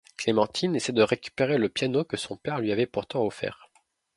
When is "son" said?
2.17-2.35